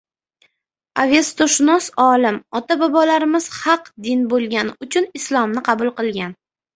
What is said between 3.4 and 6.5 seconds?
haq din bo‘lgani uchun Islomni qabul qilgan"